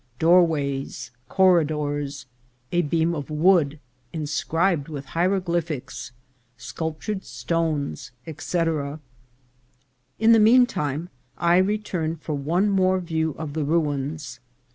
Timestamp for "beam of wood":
2.81-3.79